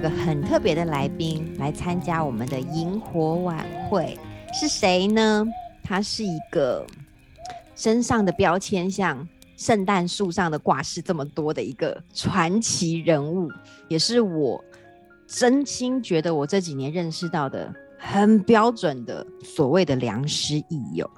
[0.00, 0.02] 一？
[0.02, 4.18] 个很特别的来宾来参加我们的萤火晚会，
[4.50, 5.46] 是谁呢？
[5.84, 6.86] 他是一个
[7.74, 9.28] 身上的标签像
[9.58, 13.50] 圣诞树上的挂饰这么多的一个传奇人物，
[13.88, 14.64] 也是我
[15.26, 21.08] 真心觉得我这几年认识到的很标准的所谓的良师益友。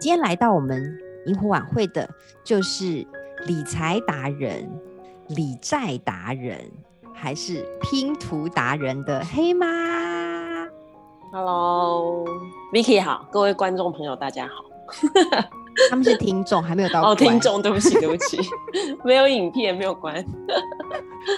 [0.00, 2.10] 今天来到我们萤火晚会的，
[2.42, 3.06] 就是
[3.46, 4.68] 理财达人、
[5.28, 6.58] 理债达人，
[7.22, 9.64] 还是拼图达人的黑妈。
[11.32, 14.54] Hello，Vicky 好，各位观众朋友大家好。
[15.88, 18.40] 他们是听众，还没有到 哦，听众，对不起，对不起，
[19.06, 20.24] 没有影片，没有关。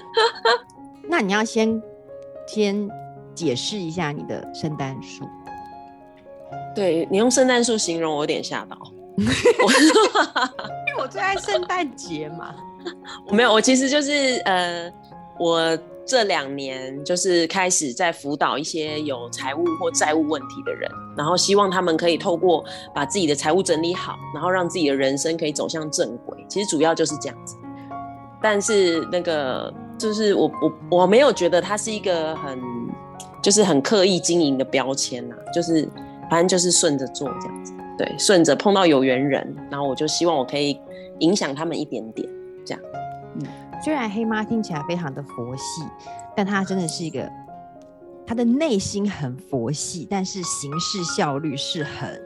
[1.07, 1.83] 那你要先
[2.47, 2.89] 先
[3.35, 5.29] 解释一下你的圣诞树。
[6.75, 8.79] 对，你用圣诞树形容我有点吓到，
[9.19, 9.35] 因为
[10.99, 12.55] 我最爱圣诞节嘛。
[13.27, 14.93] 我没有，我其实就是呃，
[15.39, 26.45] 我这两年就是开始在辅导一些有财务或债务问题的人，然后希望他们可以透过把自己的财务整理好，然后让自己的人生可以走向正轨。
[26.49, 27.57] 其实主要就是这样子。
[28.43, 32.61] 但是那个就是我我我没有觉得它是一个很
[33.43, 35.89] 就是很刻意经营的标签呐、就是。
[36.31, 40.81] 反正就是顺着做这样子，对，顺着碰到有缘人，然后我就希望我可以
[41.19, 42.27] 影响他们一点点，
[42.65, 42.83] 这样。
[43.85, 45.83] 虽然黑妈听起来非常的佛系，
[46.35, 47.31] 但她真的是一个，
[48.27, 52.19] 她的内心很佛系，但是行事效率是很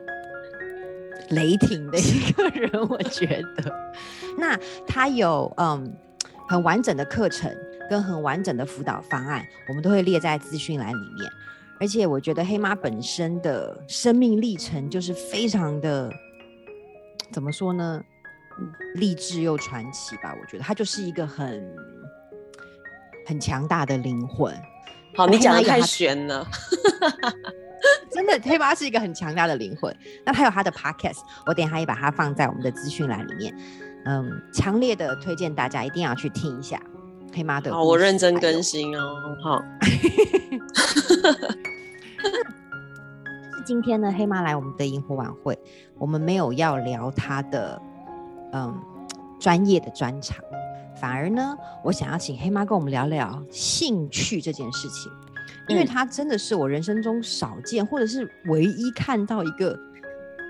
[1.31, 3.75] 雷霆的一个人，我觉得。
[4.39, 5.93] 那她有嗯
[6.49, 7.53] 很完整的课程
[7.91, 11.29] 跟很完整的辅导方案，我们都会列在资讯栏里面。
[11.81, 16.09] 而且我觉得黑妈本身的生命历程就是非常的，
[17.33, 18.01] 怎么说呢？
[18.95, 20.35] 励志又传奇吧。
[20.41, 21.63] 我觉得他就是一个很
[23.27, 24.55] 很强大的灵魂。
[25.17, 26.47] 好，你讲的太玄了。
[28.11, 29.95] 真的，黑妈是一个很强大的灵魂。
[30.25, 33.55] 那他有他的 podcast，我等一下也把它放在我们的资讯栏里面。
[34.05, 36.81] 嗯，强烈的推荐大家一定要去听一下
[37.33, 37.73] 黑妈的。
[37.73, 39.15] 好，我认真更新哦。
[39.43, 39.63] 好。
[43.65, 45.59] 今天呢，黑妈来我们的萤火晚会，
[45.99, 47.81] 我们没有要聊她的
[48.53, 48.79] 嗯
[49.41, 50.45] 专业的专长，
[51.01, 55.11] 反而呢，我想要请黑妈跟我们聊聊兴趣这件事情，
[55.69, 59.79] 因为她真的是我人生中少见，或者是唯一看到一个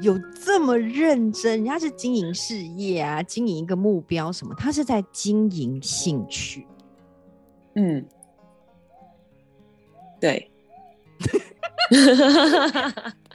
[0.00, 6.66] 有这么认真，人家是经营事业啊，经营一个目标什么，她是在经营兴趣，
[7.75, 8.04] 嗯，
[10.19, 10.50] 对。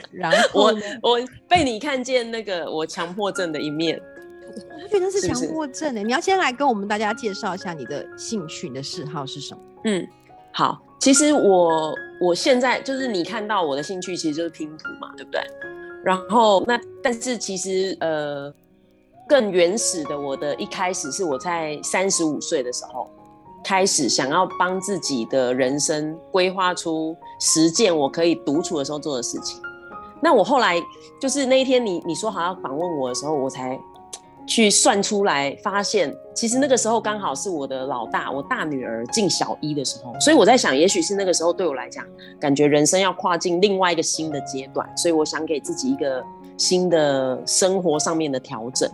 [0.12, 4.00] 然后我我被你看见那个我强迫症的一面，
[4.82, 6.02] 我觉得是强迫症的。
[6.02, 9.60] 你要先来跟我们大家介绍一下你的兴趣、你的嗜好是什么？
[9.84, 10.06] 嗯，
[10.52, 15.40] 好，其实我我现在就是你看到我的兴趣其实就是拼图嘛，对不对？
[16.04, 18.52] 然后那但是其实呃
[19.28, 23.10] 更原始的，我的一开始是我在三十五岁的时候。
[23.64, 29.62] 开始想要帮自己的人生规划出实践我可以独处的时候做的事情。
[30.22, 30.80] 那我后来
[31.20, 33.78] 就是那一天你你说好要访问我的时候，我才
[34.46, 40.14] 去算出来，发现其实那个时候刚好是我的老大，我大女儿进小一的时候。
[40.20, 42.04] 所以我在想，也许是那个时候对我来讲，
[42.40, 46.22] 感觉人生要跨进另外一个新的阶段，所以我想给自己一个
[46.56, 48.88] 新的生活上面的调整，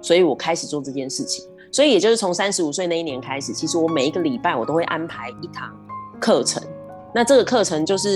[0.00, 1.44] 所以我开始做这件事情。
[1.70, 5.70] 所以也就是从三十五岁那一年开始，其实我每一个礼拜我都会安排一堂
[6.20, 6.62] 课程。
[7.14, 8.08] 那这个课程就是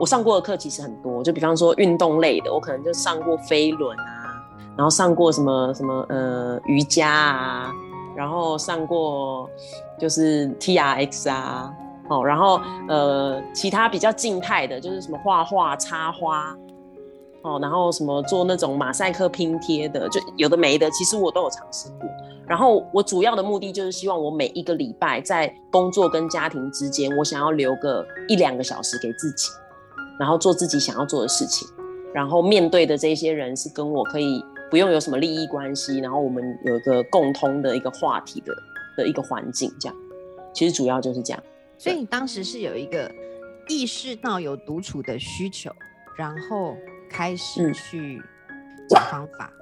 [0.00, 4.42] 我上过的课其实很多，就比方说运动类的，我可能就上过飞轮啊，
[4.74, 7.70] 然后上过什么什么呃瑜伽啊，
[8.16, 9.46] 然后上过
[9.98, 11.70] 就是 TRX 啊，
[12.08, 12.58] 哦，然后
[12.88, 16.56] 呃其他比较静态的，就是什么画画、插花。
[17.42, 22.08] 哦，然后什么做那种马赛克拼贴的，就有的没的，其实我都有尝试过。
[22.46, 29.48] 然后我主要的目的就是希望我每一个礼拜在工作跟家庭之间，我想要留个一两个小时给自己，
[30.20, 31.66] 然后做自己想要做的事情。
[32.14, 38.54] 然后面对的这些人是跟我可以不用有什么利益关系，然后我们有一个共通的一个话题的
[38.96, 39.96] 的一个环境，这样。
[40.52, 41.42] 其实主要就是这样。
[41.78, 43.10] 所以你当时是有一个
[43.68, 45.72] 意识到有独处的需求，
[46.16, 46.76] 然后。
[47.12, 48.22] 开始去
[48.88, 49.52] 找方法。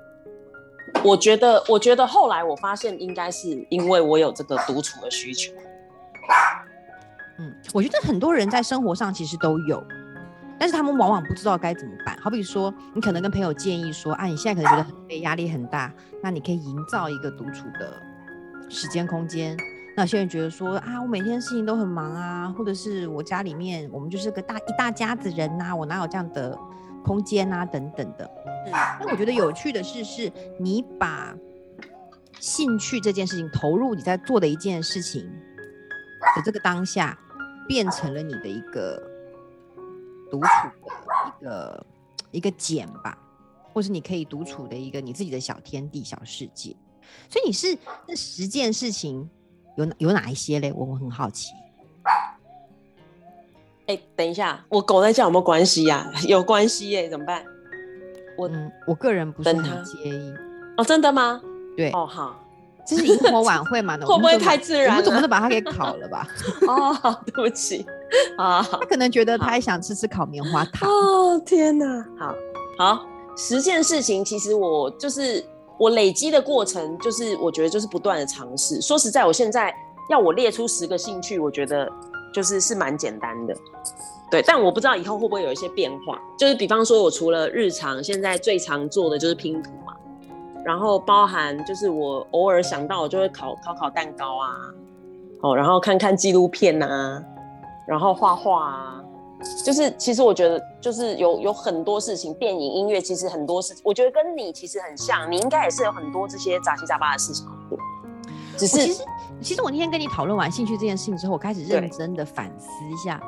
[0.93, 5.50] 嗯，我觉得，我觉得后来我发现，应该是因为我有这个独处的需求。
[7.38, 9.82] 嗯，我觉得很多人在生活上其实都有，
[10.58, 12.16] 但是他们往往不知道该怎么办。
[12.20, 18.02] 好比说，你可能跟朋友建议说：“啊，你现在可能觉得很 累，压力很大，那你可以营造一个独处的
[18.69, 19.56] 时间空间。
[19.96, 26.58] 那有些人觉得说啊，我每天事情都很忙啊，或者是我家里面我们就是个大一大家子人呐、啊，我哪有这样的
[27.05, 28.31] 空间啊等等的。
[29.00, 31.34] 那我觉得有趣的是，是你把
[32.38, 35.22] 兴趣这件事情投入你在做的一件事情
[36.37, 37.19] 的这个当下，
[37.66, 39.02] 变成了你的一个
[40.30, 41.86] 独处的一个
[42.32, 43.16] 一个茧吧，
[43.72, 46.75] 或是你可以独处的一个你自己的小天地、小世界。
[47.28, 47.76] 所以你是
[48.06, 49.28] 那十件事情
[49.76, 50.72] 有有哪一些嘞？
[50.72, 51.52] 我我很好奇。
[53.86, 56.20] 哎、欸，等一下，我狗在叫有没有关系呀、啊？
[56.28, 57.42] 有关系耶，怎么办？
[58.36, 60.34] 我、嗯、我个人不是很介意。
[60.76, 61.40] 哦，真的吗？
[61.74, 62.38] 对，哦好，
[62.88, 63.99] 这是萤火晚会嘛？
[63.99, 64.88] 会不会太自然？
[64.88, 66.26] 我们总不能把它给烤了吧？
[66.67, 67.85] 哦，对不起
[68.38, 70.88] 啊， 他可能觉得他也想吃吃烤棉花糖。
[70.88, 72.35] 哦天哪，好
[72.79, 73.06] 好，
[73.37, 75.44] 十件事情，其实我就是
[75.79, 78.81] 我累积的过程，就是我觉得就是不断的尝试。
[78.81, 79.75] 说实在，我现在
[80.08, 81.87] 要我列出十个兴趣，我觉得
[82.32, 83.55] 就是是蛮简单的。
[84.31, 86.20] 对，但我不知道以后会不会有一些变化。
[86.38, 89.77] 就是比方说，我除了日常现在最常做的就是拼图嘛，
[90.64, 94.49] 然后包含就是我偶尔想到我就会烤烤烤蛋糕啊，
[95.40, 97.22] 哦，然后看看纪录片啊，
[97.87, 99.05] 然后画画啊，
[99.64, 107.78] 就是其实我觉得就是有有很多事情，电影、音乐，其实很多事情，我觉得跟你其实很像，你应该也是有很多这些杂七杂八的事情做。
[108.56, 109.05] 只是其实
[109.40, 113.20] 其实我那天跟你讨论完兴趣这件事情之后，我开始认真的反思一下。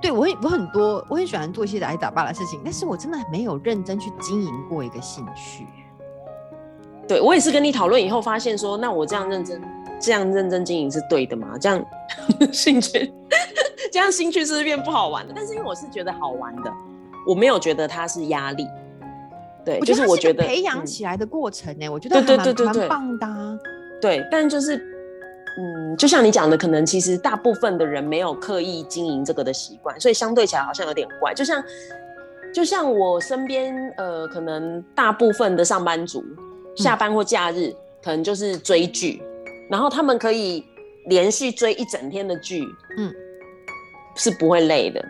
[0.00, 5.66] 对，我很我很多，我很喜欢做一些杂七杂八的事情，但是我真的没有认真去经营过一个兴趣。
[7.10, 9.60] 对，我也是跟你讨论以后发现说，那我这样认真
[10.00, 11.58] 这样认真经营是对的吗？
[11.60, 11.84] 这样
[12.52, 13.12] 兴趣
[13.90, 15.32] 这样兴趣是不是变不好玩的？
[15.34, 16.72] 但是因为我是觉得好玩的，
[17.26, 18.64] 我没有觉得它是压力。
[19.64, 23.58] 对，就是我觉得培养起来的过程呢、欸嗯，我觉得还蛮对对对对对蛮棒的、啊。
[24.00, 24.80] 对，但就是。
[25.58, 31.34] 嗯，就像你讲的，可能其实大部分的人没有刻意经营这个的习惯，所以相对起来好像有点怪。
[31.34, 31.62] 就像，
[32.54, 36.22] 就像我身边，呃，可能大部分的上班族
[36.80, 39.22] 下班或假日，嗯、可能就是追剧，
[39.68, 40.64] 然后他们可以
[41.06, 42.66] 连续追一整天的剧，
[42.96, 43.12] 嗯，
[44.16, 45.04] 是不会累的。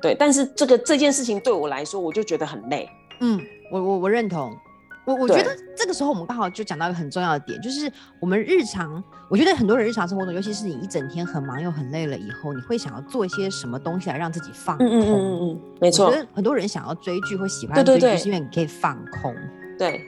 [0.00, 2.88] 对，但是这个这件事情对我来说，我就觉得很累。
[3.20, 3.40] 嗯，
[3.72, 4.56] 我我我认同。
[5.06, 14.86] 我我觉得这个时候我们刚好就讲到一个很重要的点，就是我们日常，我觉得很多人日常生活中，尤其是你一整天很忙又很累了以后，你会想要做一些什么东西来让自己放空。
[14.86, 16.06] 嗯嗯嗯嗯，没错。
[16.06, 19.34] 我觉得很多人想要追剧或喜欢追剧，是因为你可以放空。
[19.78, 20.00] 对。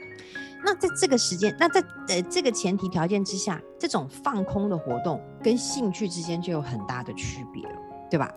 [0.63, 7.75] 那在这个时间，那在呃这个前提条件之下，这种放空的活动跟兴趣之间就有很大的区别了，
[8.09, 8.33] 对吧？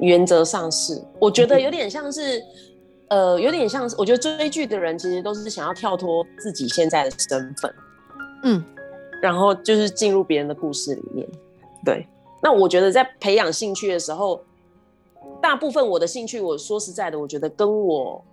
[0.00, 2.42] 原则上是，我觉得有点像是。
[3.08, 7.72] 呃，有点像是，我觉得追剧的人其实都是想要跳脱自己现在的身份，
[8.42, 8.64] 嗯，
[9.20, 11.28] 然后就是进入别人的故事里面。
[11.84, 12.08] 对，
[12.42, 14.42] 那我觉得在培养兴趣的时候，
[15.40, 18.24] 大部分我的兴趣，我说实在的，我觉得跟我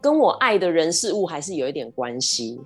[0.00, 2.60] 跟我爱的人事物还是有一点关系。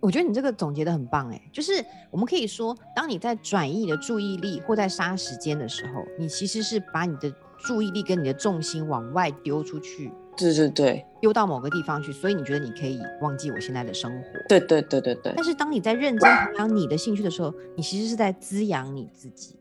[0.00, 10.10] 我觉得你这个总结的很棒，哎，就是我们可以说，当你在转移你的注意力或在杀时间的时候，你其实是把你的注意力跟你的重心往外丢出去。
[10.36, 14.28] 对对对，丢到某个地方去，所以你觉得你可以忘记我现在的生活。
[14.48, 15.34] 对对对对对。
[15.36, 19.56] 但是当你在认真培养你的兴趣的时候，你其实是在滋养你自己，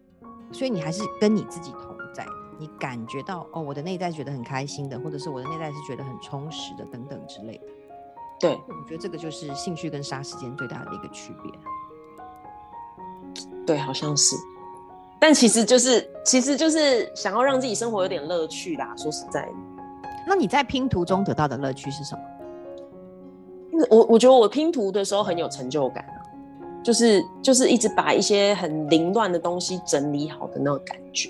[0.53, 2.25] 所以你还是跟你自己同在。
[2.60, 7.63] 你感觉到哦，我的内在觉得很开心的，或者是我的内在是觉得很充实的，等等之类的。
[8.39, 11.51] 对，我觉得这个就是兴趣跟杀时间最大的一个区别。
[13.66, 14.36] 对，好像是。
[15.20, 18.94] 但其实就是，其实就是想要让自己生活有点乐趣啦。
[18.98, 19.54] 说实在的。
[20.28, 22.22] 那你在拼图中得到的乐趣是什么？
[23.89, 26.20] 我我觉得我拼图的时候很有成就感啊，
[26.84, 31.30] 就是就是一直把一些很凌乱的东西整理好的那种感觉。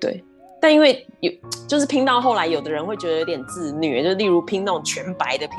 [0.00, 0.24] 对，
[0.60, 1.30] 但因为有
[1.66, 5.56] 就是拼到后来，有的人会觉得有点自虐，就例如拼那种全白的拼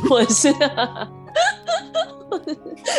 [0.00, 0.52] 图， 或者是，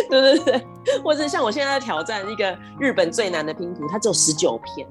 [0.09, 0.61] 对对对，
[1.03, 4.88] 或者像我现在在挑战一个日本最难的拼图，它只有十九片，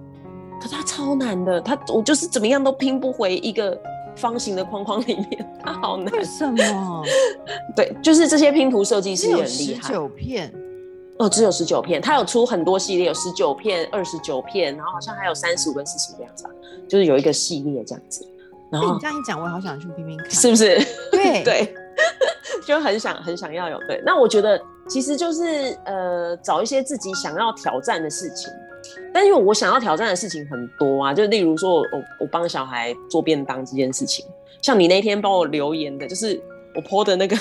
[0.60, 3.78] 可是它超难的，它我就是怎么样都拼不回一个。
[4.16, 6.12] 方形的框框里面，它好难。
[6.12, 7.04] 为什么？
[7.76, 9.86] 对，就是这些拼图设计师也很厉害。
[9.86, 10.52] 十九片，
[11.20, 12.00] 哦，只有十九片。
[12.00, 16.44] 它有出很多系列，有十九片、二十九片，然后好像还有三十五跟四十这样子，
[16.88, 18.26] 就是有一个系列这样子。
[18.70, 20.78] 然后你这样一讲，我好想去拼拼看，是不是？
[21.12, 21.74] 对 对，
[22.66, 23.78] 就很想很想要有。
[23.86, 24.58] 对，那我觉得
[24.88, 28.50] 其实就是呃，找一些自己想要挑战的事情。
[29.12, 31.86] 但因为我想要挑战的事情很多啊，就例如说我
[32.20, 34.24] 我帮小孩做便当这件事情，
[34.62, 36.40] 像你那天帮我留言的，就是
[36.74, 37.36] 我 po 的那个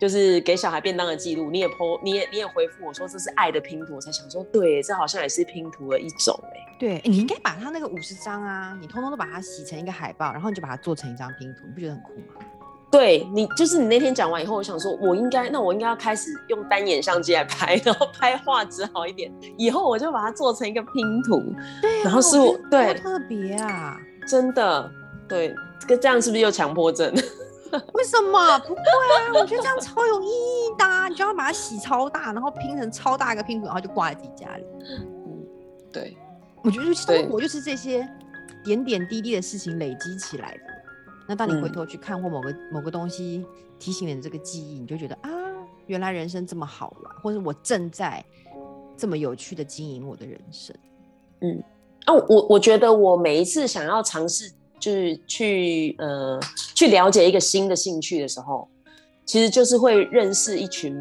[0.00, 6.74] 就是给小孩便当的记录，你也 po，你也你也回复我说这是爱的拼图，我才想说，对，这好像也是拼图的一种哎。
[6.78, 12.42] 对，你应该把它那个五十张啊，你通通都把它洗成一个海报，然后你就把它做成一张拼图，你不觉得很酷吗？
[12.90, 21.54] 对你，就是你那天讲完以后，我想说，我应该，那我应该要开始用单眼相机来拍，然后拍画质好一点，以后我就把它做成一个拼图。
[21.82, 24.90] 对、啊，然后是我对特别啊，真的
[25.28, 25.54] 对，
[25.86, 27.14] 这这样是不是又强迫症？
[27.94, 29.32] 为什么不会啊？
[29.34, 34.64] 我觉得这样超有意义的啊，你就要把它洗超大，然后拼成超大一个拼图，然后就挂在自己家里。
[34.80, 35.46] 嗯，
[35.92, 36.16] 对，
[36.62, 38.08] 我觉得生活就是这些
[38.64, 40.62] 点点滴滴的事情累积起来的。
[41.28, 43.46] 那当你回头去看或某个、嗯、某个东西
[43.78, 45.30] 提醒你这个记忆，你就觉得啊，
[45.86, 48.24] 原来人生这么好玩，或者我正在
[48.96, 50.74] 这么有趣的经营我的人生。
[51.42, 51.62] 嗯，
[52.06, 54.50] 啊，我我觉得我每一次想要尝试。
[54.80, 56.40] 就是去呃
[56.74, 58.66] 去了解一个新的兴趣的时候，
[59.24, 60.96] 其实就是会认识一群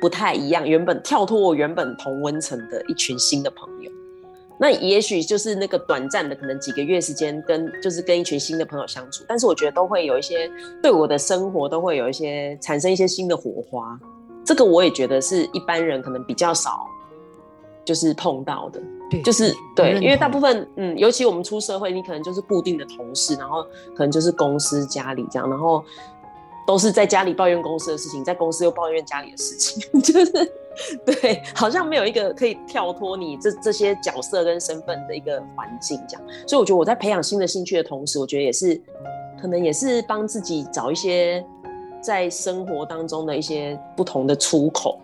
[0.00, 3.90] 不太一样、原本跳脱我原本同温层的一群新的朋友。
[4.56, 10.48] 那也许就是那个短暂的可能几个月时间，跟就是跟一群新的朋友相处，但是我觉得都会有一些
[10.80, 13.98] 对我的生活都会有一些产生一些新的火花。
[14.44, 16.86] 这个我也觉得是一般人可能比较少
[17.84, 18.80] 就是碰到的。
[19.10, 23.62] 对，就是对，因为大部分，嗯，尤其我们出社会，你可能就是固定的同事，然后
[23.94, 25.84] 可能就是公司、家里这样，然后
[26.66, 30.52] 都是在家里抱怨公司的事情，在公司又抱怨家里的事情， 就是
[31.04, 36.22] 对，好像没有一个可以跳脱你这这些角色跟身份的一个环境这样。
[36.46, 38.80] 所以我觉得我在培养新的兴趣的同时，我觉得也是
[39.40, 41.44] 可能也是帮自己找一些
[42.00, 44.98] 在生活当中的一些不同的出口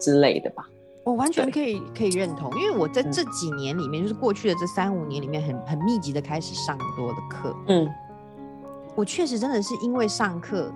[0.00, 0.68] 之类的吧。
[1.04, 7.54] 我完全可以可以认同，因为我在这几年里面，就是过去的这三五年里面很，很很密集的开始上很多的课。
[7.68, 7.86] 嗯，
[8.94, 10.72] 我确实真的是因为上课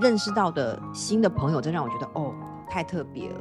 [0.00, 2.32] 认识到的新的朋友，真让我觉得哦，
[2.70, 3.40] 太特别了，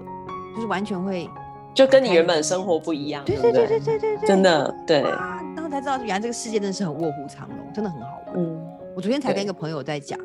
[0.53, 1.29] 就是完全会
[1.73, 3.23] 就跟你原本的生活不一样。
[3.23, 5.01] 对对对对对对对，真的对。
[5.03, 8.35] 啊，当时才知道，原来这个世界真的是很卧虎藏龙，真的很好玩。
[8.35, 8.61] 嗯，
[8.97, 10.19] 我昨天才跟一个朋友在讲，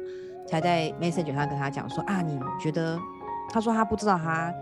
[0.49, 2.99] 才在 Messenger 上跟他讲说啊，你觉得？
[3.49, 4.53] 他说他不知道他。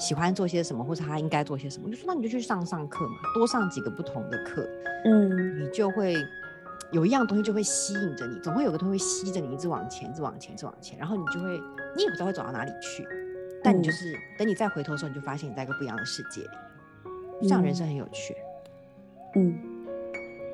[0.00, 4.66] 喜欢做些什么，或者他应该做些什么，就说那你就去上上课嘛，多上几个不同的课，
[5.04, 6.16] 嗯，你就会
[6.90, 11.60] 有一样东西就会吸引着你，总会有个东西会吸着你一直往前，一直往前，一直往前，然后你就会，
[11.94, 13.06] 你也不知道会走到哪里去，
[13.62, 16.48] 但你就是、嗯、等你再回头的时候，你就发现你在一个不一样的世界里，
[17.42, 18.34] 这样人生很有趣，
[19.36, 19.54] 嗯，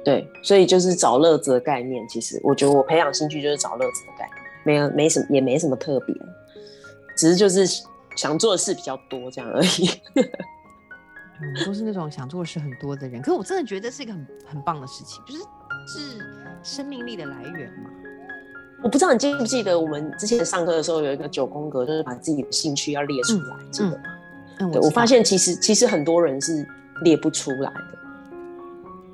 [0.04, 6.14] 对，所以就是找乐子的概念，其实我觉得我培养兴趣就是找乐子的概念，没有没什么也没什么特别，
[7.16, 7.64] 只是就是。
[8.16, 9.90] 想做的事比较多，这样而已。
[11.38, 13.20] 嗯，都是那种想做的事很多的人。
[13.20, 15.42] 可是我真的觉得是一个很很棒的事情，就是
[15.86, 16.18] 是
[16.62, 17.90] 生命力的来源嘛。
[18.82, 24.02] 我不知道你记不记得我们之前上课的时候有一个九宫格，就是把自己的兴趣要列出来，记得吗？
[24.60, 26.66] 嗯，对，我发现其实其实很多人是
[27.02, 27.98] 列不出来的，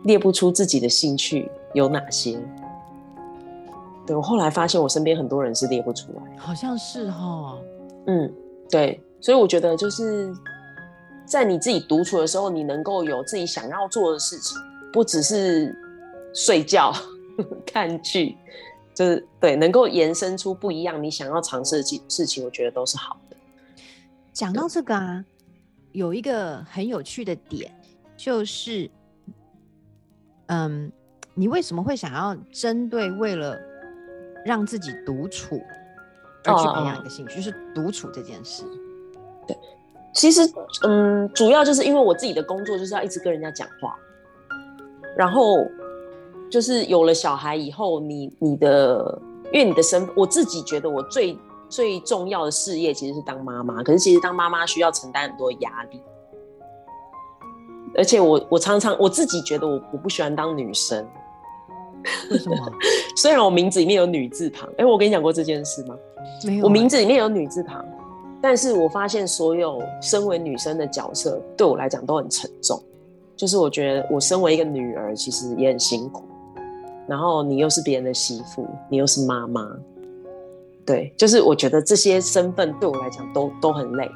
[0.04, 2.40] 列不出自己的兴趣有哪些。
[4.06, 7.58] 对，我后来发现我身边很多人是列不出来，好像是哈，
[8.06, 8.32] 嗯。
[8.70, 10.34] 对，所以我觉得就是
[11.26, 14.58] 在你自己独处的时候，你能够有自己想要做的事情，
[14.92, 15.76] 不只是
[16.34, 16.92] 睡觉、
[17.66, 18.36] 看剧，
[18.94, 23.36] 就是对，能够延伸出不一样你想要尝试的事情，我觉得都是好的。
[24.32, 25.24] 讲到这个啊，
[25.92, 27.70] 有一个很有趣的点，
[28.16, 28.90] 就是，
[30.46, 30.90] 嗯，
[31.34, 33.58] 你为什么会想要针对为了
[34.44, 35.62] 让自己独处？
[36.44, 38.64] 而去培养一个兴趣，oh, 就是独处这件事。
[39.46, 39.56] 对，
[40.12, 40.40] 其实，
[40.82, 43.96] 嗯，主要就是因为我自己的工作就是要一直跟人家讲话，
[45.16, 45.66] 然后
[46.50, 49.20] 就是有了小孩以后，你你的，
[49.52, 56.00] 因为你的身，我自己觉得我最最重要的事业其实是当妈妈，可是其实当妈妈需要承担很多压力，
[57.96, 61.06] 而且我我常常我自己觉得我我不喜欢当女生，
[62.30, 62.56] 为什么？
[63.16, 65.94] 虽然我名字里面有女字旁，哎，我跟你讲过这件事吗？
[66.44, 67.84] 没有我名字里面有女字旁，
[68.40, 72.82] 但是我发现所有身为女生的角色对我来讲都很沉重。
[73.34, 76.22] 就是我觉得我身为一个女儿，其实也很辛苦。
[77.08, 79.68] 然后你又是别人的媳妇，你又是妈妈，
[80.86, 84.08] 对，就是我觉得这些身份对我来讲都都很累。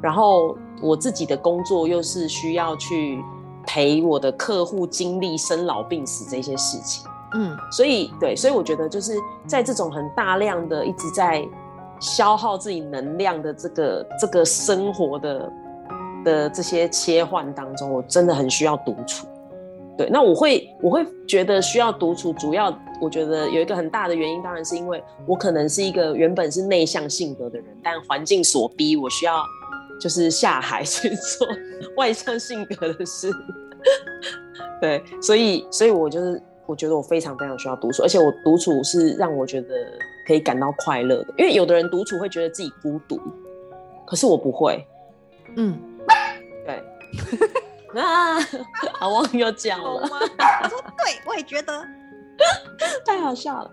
[0.00, 3.18] 然后我自己的工作又是需要去
[3.66, 7.04] 陪我的客户经历生老病死这些事情。
[7.34, 9.12] 嗯，所以对，所以我觉得就是
[9.46, 11.46] 在这种很大量的一直在
[12.00, 15.52] 消耗自己能量的这个这个生活的
[16.24, 19.26] 的这些切换当中，我真的很需要独处。
[19.96, 29.42] 对，那我会我会觉得需要独处，主要我觉得有一个很大的原因，当然是因为我可能是一个原本是内向性格的人，但环境所逼，我需要
[30.00, 31.48] 就是下海去做
[31.96, 33.30] 外向性格的事。
[34.80, 39.74] 对，所以，所以我就是我觉得我非常非常需要独处，而且我独处是让我觉得
[40.26, 41.34] 可以感到快乐的。
[41.38, 43.18] 因为有的人独处会觉得自己孤独，
[44.06, 44.86] 可是我不会。
[45.56, 45.80] 嗯，
[46.66, 46.84] 对。
[47.98, 48.38] 啊，
[48.92, 49.88] 好忘又讲了。
[49.96, 50.18] 我说
[50.98, 51.82] 对，我也觉得
[53.06, 53.70] 太好笑了。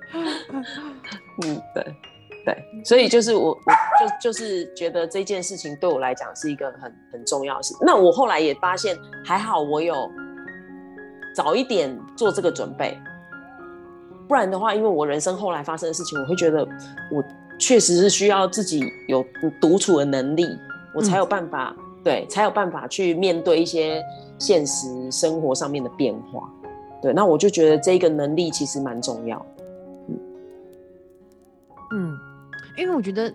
[1.44, 1.84] 嗯，对
[2.46, 3.58] 对，所以就是我，我
[4.00, 7.76] 就就是觉得这件事情对我来讲是一个很很重要的事。
[7.82, 10.10] 那我后来也发现，还好我有
[11.36, 12.98] 早一点做这个准备，
[14.28, 16.66] 不然的话，因为我人生后来发生的事情，我会觉得
[17.12, 17.24] 我
[17.60, 19.24] 确实是需要自己有
[19.60, 20.48] 独处的能力，
[20.94, 21.76] 我才有办法。
[22.04, 24.00] 对，才有办法去面对一些
[24.38, 26.48] 现实生活上面的变化。
[27.02, 29.44] 对，那我就觉得这个能力其实蛮重要。
[30.08, 30.20] 嗯，
[31.94, 32.20] 嗯，
[32.78, 33.34] 因为我觉得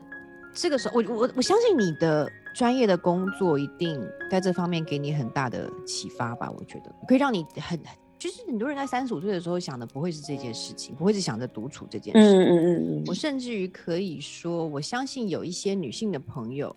[0.54, 2.30] 这个时候，我我我相信你的
[2.60, 3.98] 专业的工作一定
[4.30, 6.50] 在这方面给你很大的启发吧。
[6.50, 7.80] 我觉得可以让你很，
[8.18, 12.20] 就是很多人在三十五岁的时候想的不会是这件事情，不会是想着独处这件事。
[12.20, 13.04] 嗯嗯嗯嗯。
[13.06, 16.76] 我甚至于可以说，我相信有一些女性的朋友，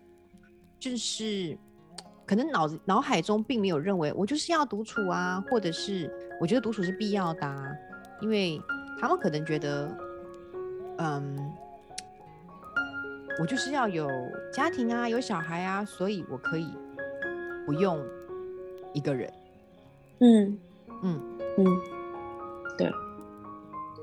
[0.80, 1.58] 就是。
[2.26, 6.10] 可能脑子脑海中并没有认为我就是要独处啊，或者是
[6.40, 7.70] 我觉得独处是必要的啊，
[8.22, 8.60] 因为
[8.98, 9.94] 他们可能觉得，
[11.00, 11.52] 嗯，
[13.40, 14.08] 我就是要有
[14.54, 16.68] 家庭啊，有小孩啊，所以我可以
[17.66, 18.00] 不用
[18.94, 19.32] 一个人。
[20.20, 20.58] 嗯
[21.02, 21.22] 嗯
[21.58, 21.66] 嗯，
[22.78, 22.92] 对。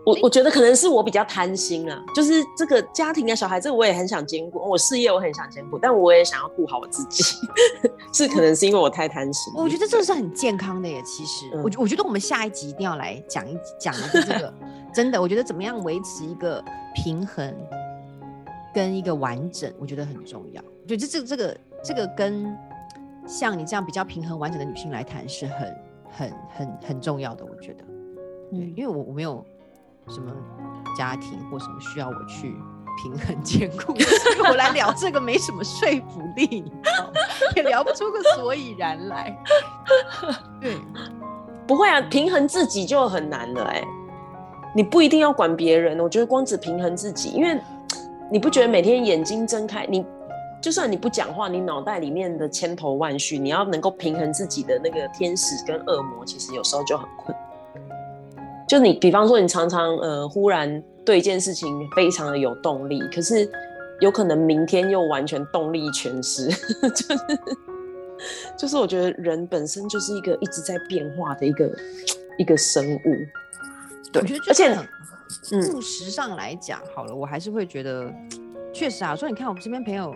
[0.03, 7.23] 我我觉得可能是我比较贪心啊，就是这个家庭啊、小孩，这个我也很想兼顾，我事业我很想兼顾，但我也想要顾好我自己，
[8.11, 9.53] 是可能是因为我太贪心。
[9.55, 14.53] 我觉得这个是很健康的耶，其实，我、嗯、我觉得我们下一集一定要来讲一讲一个这个，
[14.93, 17.55] 真的，我觉得怎么样维持一个平衡
[18.75, 20.63] 跟一个完整，我觉得很重要。
[20.63, 22.57] 我觉得这这这个这个跟
[23.27, 25.77] 像你这样比较平衡完整的女性来谈是很
[26.11, 27.85] 很很很重要的，我觉得，
[28.51, 29.45] 对，因为我我没有。
[30.09, 30.33] 什么
[30.97, 32.57] 家庭或什么需要我去
[33.01, 33.95] 平衡兼顾？
[34.49, 37.13] 我来聊这个没什么说服力，你知道吗？
[37.55, 39.39] 也聊不出个所以然来。
[40.61, 40.77] 对，
[41.65, 43.89] 不会啊，平衡自己就很难了哎、欸。
[44.75, 47.61] 你不一定要管别人，我觉得光只平衡自己，因为
[48.31, 50.05] 你不觉得每天眼睛睁开，你
[50.63, 57.37] 就算你不讲话，你脑袋里面的千头万绪，你要能够平衡自己的那个天使跟恶魔，其实有时候就很困。
[58.69, 63.51] 就你，比方说，你常常呃，忽然对一件事情非常的有动力，可是
[63.99, 66.47] 有可能明天又完全动力全失。
[66.47, 67.19] 就 是
[68.57, 71.69] 就是，我觉得人本身就是一个一直在变化的一个
[72.39, 73.17] 一个生物。
[74.13, 74.77] 对，而且
[75.75, 78.13] 务实上来讲，嗯、好了，我还是会觉得，
[78.73, 80.15] 确实啊，所以你看我们身边朋友，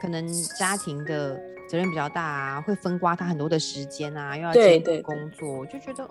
[0.00, 0.26] 可能
[0.58, 6.10] 家庭的责任比较大啊，会分刮他很多的时间啊，又要兼顾工作，我就觉得哦。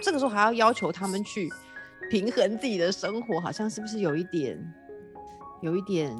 [0.00, 1.48] 这个时候还要要求他们去
[2.08, 4.56] 平衡自己的生活，好像是不是有一点，
[5.60, 6.16] 有一点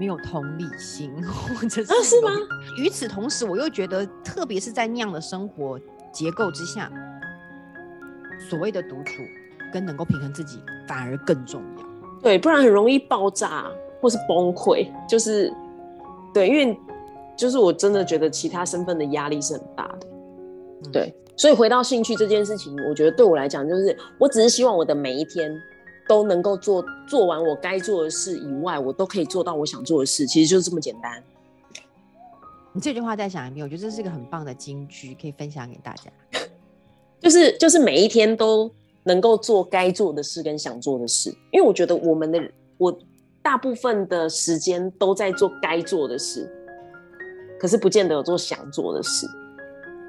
[0.00, 1.92] 没有同理心， 或者是？
[1.92, 2.30] 啊，是吗？
[2.78, 5.78] 与此同时，我又觉得，特别是在那样的生活
[6.10, 6.90] 结构之下，
[8.38, 9.22] 所谓的独处
[9.72, 11.84] 跟能够平衡自己反而更重要。
[12.22, 13.66] 对，不然很容易爆炸
[14.00, 14.88] 或是崩溃。
[15.08, 15.52] 就是
[16.32, 16.78] 对，因为
[17.36, 20.06] 就是我真的觉得其他身份的压力是很大的。
[20.84, 21.14] 嗯、对。
[21.36, 25.54] 所以回到兴趣这件事情，我觉得对我来讲，就是我只是希望我的每一天
[26.08, 31.22] 都能够做做完我该做的事以外，我都可以做到我想做的事，其实就是这么简单。
[32.72, 36.10] 你这句话再想一遍，我觉得这是一个很棒的金句，可以分享给大家。
[37.20, 38.70] 就是就是每一天都
[39.04, 42.40] 能够做该做的事跟想做的事，因为我觉得我们的
[42.78, 42.96] 我
[43.42, 46.50] 大部分的时间都在做该做的事，
[47.58, 49.26] 可是不见得有做想做的事。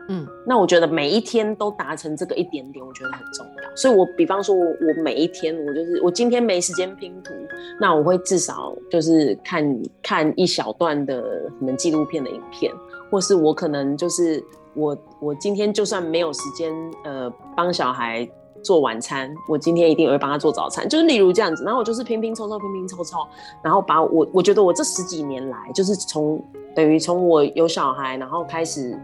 [0.10, 3.76] 嗯，那我觉得每一天都达成这个一点点，我觉得很重要。
[3.76, 7.34] 所以，我比方说我，我我每一天，我就是我今天没时间拼图，
[7.78, 11.22] 那我会至少就是看看一小段的
[11.60, 12.72] 可能纪录片的影片，
[13.12, 14.42] 或是我可能就是
[14.78, 18.26] 我我今天就算没有时间呃帮小孩
[18.64, 21.64] 做晚餐，我今天一定会帮他做早餐，就是例如这样子。
[21.64, 23.28] 然后我就是拼拼凑凑，拼拼凑凑，
[23.62, 26.42] 然后把我我觉得我这十几年来，就是从
[26.74, 28.98] 等于从我有小孩然后开始。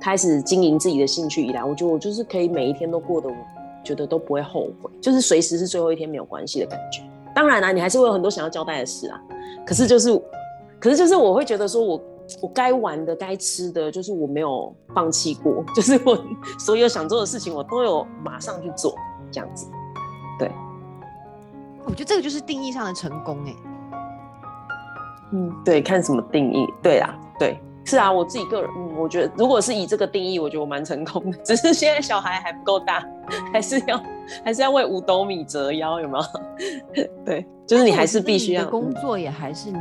[0.00, 3.34] 开始经营自己的兴趣以来，我觉得我就是可以每一天都过得，我
[3.82, 7.02] 觉得都不会后悔，就是随时是最后一天没有关系的感觉。
[7.34, 9.20] 当然啦、你还是会有很多想要交代的事啊。
[9.66, 10.16] 可是就是，
[10.78, 12.00] 可是就是我会觉得说我，
[12.42, 16.18] 我我该玩的、该吃的，就是我没有放弃过， 就是我
[16.58, 18.94] 所有想做的事情，我都有马上去做。
[19.30, 19.68] 这样子。
[20.38, 20.50] 对，
[21.84, 23.54] 我觉得这个就是定义上的成功哎。
[25.32, 26.66] 嗯，对，看什么定义？
[26.82, 31.36] 对啊，对，是啊，我自己个人，嗯，我觉得如果是以这个定义，我觉得我蛮成功的。
[31.44, 33.04] 只是现在小孩还不够大，
[33.52, 34.02] 还是要
[34.42, 37.04] 还是要为五斗米折腰，有没有？
[37.26, 39.78] 对，就是你还是必须要工作，也还是你。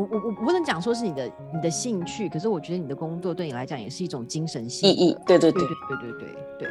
[0.00, 5.14] 我我我不能讲说是你的你的兴趣，可是我觉得你的工作对你来讲也是一种精神意义。
[5.26, 6.68] 对对对对对对对，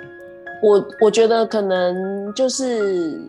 [0.63, 3.21] 我我觉得可能就是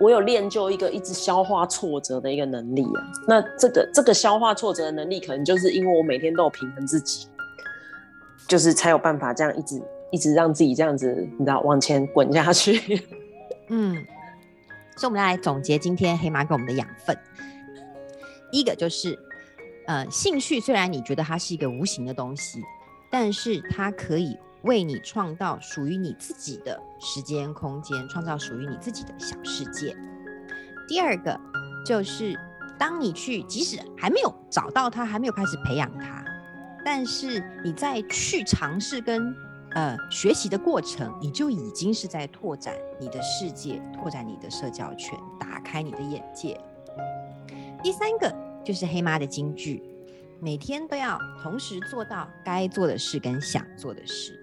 [0.00, 3.04] 我有练就一个一直消化挫折的一个能力啊。
[3.28, 7.28] 那这个这个消化挫折的能力可能就是因为我每天都有平衡自己。
[8.48, 13.02] 就是才有办法这样一直一直让自己这样子，你知道往前滚下去。
[13.68, 13.96] 嗯，
[14.96, 17.14] 所以我们要来总结今天黑妈给我们的养分。
[18.50, 19.18] 一个就是。
[19.86, 22.60] 呃，兴趣虽然你觉得它是一个无形的东西，
[23.08, 29.96] 但是它可以为你创造属于你自己的时间空间，创造属于你自己的小世界。
[30.88, 31.38] 第二个
[31.84, 32.36] 就是，
[32.76, 36.24] 当你去，即使还没有找到它，还没有开始培养它，
[36.84, 39.32] 但是你在去尝试跟
[39.74, 46.60] 呃学习的过程，你就已经是在拓展你的世界，拓展你的社交圈，打开你的眼界。
[47.84, 48.45] 第三个。
[48.66, 49.80] 就是黑妈的金句，
[50.40, 54.36] 每天都要同时做到该做的事跟想做的事，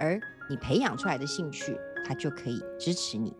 [0.00, 3.32] 而你培养出来的兴趣，它就可以支持你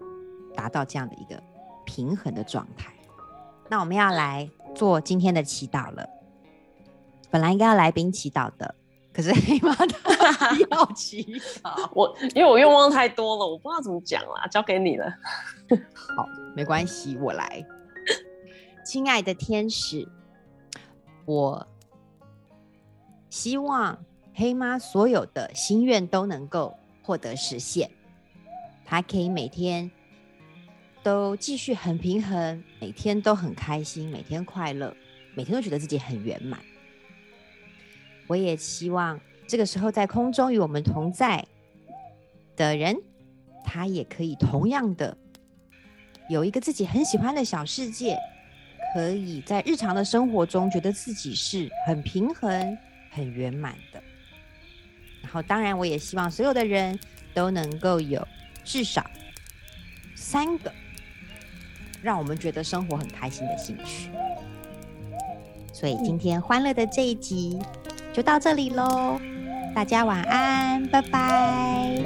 [0.55, 1.43] 达到这样的一个
[1.85, 2.95] 平衡的状态。
[3.69, 6.09] 那我们要来做今天的祈祷了。
[7.33, 8.73] 本来应该要来宾祈祷的，
[9.13, 11.25] 可是黑妈他 要祈
[11.65, 15.13] 祷，我因为我愿望太多了，我不知道怎么讲啦，交给你了。
[16.17, 16.25] 好，
[16.55, 17.67] 没关系，我来。
[18.85, 20.09] 亲爱的天使。
[21.29, 21.69] 我
[23.29, 27.91] 希望黑妈所有的心愿都能够获得实现，
[28.87, 29.91] 她可以每天
[31.03, 34.97] 都继续很平衡，每天都很开心，每天快乐，
[35.35, 36.59] 每天都觉得自己很圆满。
[38.27, 41.47] 我也希望这个时候在空中与我们同在
[42.57, 42.97] 的人，
[43.67, 45.15] 他也可以同样的
[46.31, 48.19] 有一个自己很喜欢的小世界。
[48.93, 52.79] 可以在日常的生活中觉得自己是很平衡、
[53.11, 54.03] 很圆满的。
[55.23, 56.99] 然后，当然，我也希望所有的人
[57.35, 58.27] 都能够有
[58.65, 59.05] 至少
[60.15, 60.73] 三个
[62.01, 64.11] 让我们觉得生活很开心的兴趣。
[65.73, 67.59] 所以，今天欢乐的这一集
[68.13, 69.21] 就到这里喽，
[69.75, 71.98] 大家晚安，拜拜。